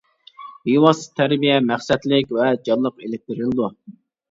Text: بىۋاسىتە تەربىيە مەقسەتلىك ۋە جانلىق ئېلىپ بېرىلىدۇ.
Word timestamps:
بىۋاسىتە 0.69 1.17
تەربىيە 1.21 1.59
مەقسەتلىك 1.67 2.35
ۋە 2.41 2.49
جانلىق 2.71 3.07
ئېلىپ 3.07 3.29
بېرىلىدۇ. 3.35 3.73